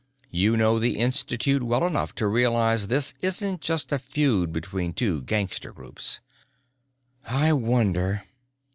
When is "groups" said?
5.71-6.19